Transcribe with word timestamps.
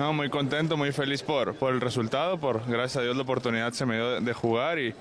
No, 0.00 0.14
muy 0.14 0.30
contento, 0.30 0.78
muy 0.78 0.92
feliz 0.92 1.22
por, 1.22 1.54
por 1.56 1.74
el 1.74 1.80
resultado, 1.82 2.38
por 2.40 2.66
gracias 2.66 2.96
a 2.96 3.02
Dios 3.02 3.14
la 3.14 3.22
oportunidad 3.22 3.70
se 3.74 3.84
me 3.84 3.96
dio 3.96 4.12
de, 4.12 4.20
de 4.22 4.32
jugar 4.32 4.78
y, 4.78 4.94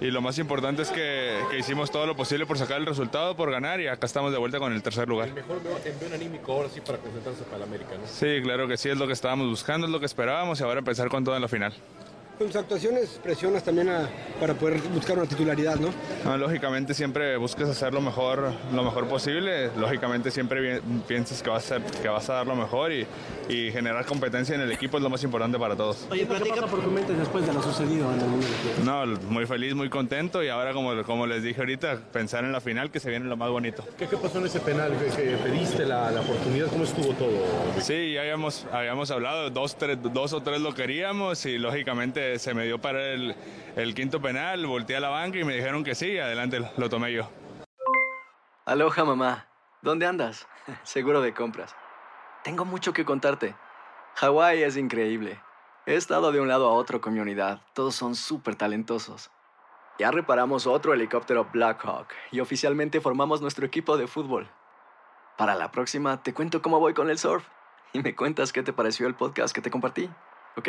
y 0.00 0.10
lo 0.10 0.22
más 0.22 0.38
importante 0.38 0.80
es 0.80 0.88
que, 0.90 1.38
que 1.50 1.58
hicimos 1.58 1.90
todo 1.90 2.06
lo 2.06 2.16
posible 2.16 2.46
por 2.46 2.56
sacar 2.56 2.78
el 2.78 2.86
resultado, 2.86 3.36
por 3.36 3.50
ganar 3.50 3.82
y 3.82 3.86
acá 3.86 4.06
estamos 4.06 4.32
de 4.32 4.38
vuelta 4.38 4.58
con 4.58 4.72
el 4.72 4.82
tercer 4.82 5.06
lugar. 5.06 5.30
Mejor 5.30 5.60
envío 5.84 6.14
anímico 6.14 6.52
ahora 6.52 6.70
sí 6.70 6.80
para 6.80 6.96
concentrarse 6.96 7.42
para 7.42 7.58
la 7.58 7.64
América, 7.66 7.90
¿no? 8.00 8.06
Sí, 8.06 8.40
claro 8.42 8.66
que 8.66 8.78
sí, 8.78 8.88
es 8.88 8.96
lo 8.96 9.06
que 9.06 9.12
estábamos 9.12 9.46
buscando, 9.46 9.86
es 9.86 9.92
lo 9.92 10.00
que 10.00 10.06
esperábamos 10.06 10.58
y 10.58 10.62
ahora 10.62 10.78
empezar 10.78 11.10
con 11.10 11.22
todo 11.22 11.36
en 11.36 11.42
la 11.42 11.48
final. 11.48 11.74
Con 12.40 12.46
tus 12.46 12.56
actuaciones 12.56 13.20
presionas 13.22 13.62
también 13.62 13.90
a- 13.90 14.08
para 14.40 14.54
poder 14.54 14.80
buscar 14.94 15.18
una 15.18 15.28
titularidad, 15.28 15.76
¿no? 15.76 15.90
No, 16.24 16.38
lógicamente 16.38 16.94
siempre 16.94 17.36
buscas 17.36 17.68
hacer 17.68 17.92
lo 17.92 18.00
mejor, 18.00 18.50
lo 18.72 18.82
mejor 18.82 19.06
posible. 19.08 19.68
Lógicamente 19.76 20.30
siempre 20.30 20.80
piensas 21.06 21.42
que 21.42 21.50
vas 21.50 21.70
a, 21.70 21.80
que 21.84 22.08
vas 22.08 22.30
a 22.30 22.36
dar 22.36 22.46
lo 22.46 22.56
mejor 22.56 22.92
y, 22.92 23.06
y 23.50 23.70
generar 23.70 24.06
competencia 24.06 24.54
en 24.54 24.62
el 24.62 24.72
equipo 24.72 24.96
es 24.96 25.02
lo 25.02 25.10
más 25.10 25.22
importante 25.22 25.58
para 25.58 25.76
todos. 25.76 26.06
Oye, 26.10 26.24
platica 26.24 26.66
por 26.66 26.80
tu 26.82 26.90
mente 26.90 27.12
después 27.12 27.46
de 27.46 27.52
lo 27.52 27.62
sucedido 27.62 28.10
en 28.10 28.20
el. 28.22 28.86
No, 28.86 29.04
muy 29.28 29.44
feliz, 29.44 29.74
muy 29.74 29.90
contento 29.90 30.42
y 30.42 30.48
ahora 30.48 30.72
como, 30.72 31.02
como 31.02 31.26
les 31.26 31.42
dije 31.42 31.60
ahorita, 31.60 31.98
pensar 32.10 32.42
en 32.44 32.52
la 32.52 32.62
final 32.62 32.90
que 32.90 33.00
se 33.00 33.10
viene 33.10 33.26
lo 33.26 33.36
más 33.36 33.50
bonito. 33.50 33.84
¿Qué, 33.98 34.06
qué 34.06 34.16
pasó 34.16 34.38
en 34.38 34.46
ese 34.46 34.60
penal? 34.60 34.94
¿Que, 34.98 35.14
que 35.24 35.36
pediste 35.36 35.84
la, 35.84 36.10
la 36.10 36.22
oportunidad? 36.22 36.68
¿Cómo 36.68 36.84
estuvo 36.84 37.12
todo? 37.12 37.32
Sí, 37.82 38.14
ya 38.14 38.22
habíamos, 38.22 38.64
habíamos 38.72 39.10
hablado, 39.10 39.50
dos, 39.50 39.76
tres, 39.76 39.98
dos 40.02 40.32
o 40.32 40.40
tres 40.40 40.62
lo 40.62 40.74
queríamos 40.74 41.44
y 41.44 41.58
lógicamente 41.58 42.29
se 42.38 42.54
me 42.54 42.64
dio 42.64 42.80
para 42.80 43.02
el, 43.12 43.34
el 43.76 43.94
quinto 43.94 44.20
penal, 44.20 44.66
volteé 44.66 44.96
a 44.96 45.00
la 45.00 45.08
banca 45.08 45.38
y 45.38 45.44
me 45.44 45.54
dijeron 45.54 45.84
que 45.84 45.94
sí, 45.94 46.18
adelante 46.18 46.60
lo 46.76 46.88
tomé 46.88 47.12
yo. 47.12 47.28
Aloha 48.64 49.04
mamá, 49.04 49.46
¿dónde 49.82 50.06
andas? 50.06 50.46
Seguro 50.82 51.20
de 51.20 51.34
compras. 51.34 51.74
Tengo 52.44 52.64
mucho 52.64 52.92
que 52.92 53.04
contarte. 53.04 53.54
Hawái 54.14 54.62
es 54.62 54.76
increíble. 54.76 55.40
He 55.86 55.94
estado 55.94 56.30
de 56.30 56.40
un 56.40 56.48
lado 56.48 56.68
a 56.68 56.72
otro 56.72 57.00
con 57.00 57.14
mi 57.14 57.20
unidad. 57.20 57.62
Todos 57.74 57.94
son 57.94 58.14
súper 58.14 58.54
talentosos. 58.54 59.30
Ya 59.98 60.10
reparamos 60.10 60.66
otro 60.66 60.94
helicóptero 60.94 61.48
Blackhawk 61.52 62.08
y 62.30 62.40
oficialmente 62.40 63.00
formamos 63.00 63.42
nuestro 63.42 63.66
equipo 63.66 63.96
de 63.98 64.06
fútbol. 64.06 64.48
Para 65.36 65.54
la 65.54 65.70
próxima 65.70 66.22
te 66.22 66.32
cuento 66.32 66.62
cómo 66.62 66.80
voy 66.80 66.94
con 66.94 67.10
el 67.10 67.18
surf 67.18 67.46
y 67.92 68.00
me 68.00 68.14
cuentas 68.14 68.52
qué 68.52 68.62
te 68.62 68.72
pareció 68.72 69.06
el 69.06 69.14
podcast 69.14 69.54
que 69.54 69.60
te 69.60 69.70
compartí, 69.70 70.08
¿ok? 70.56 70.68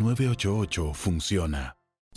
988 0.00 0.94
funciona. 0.94 1.79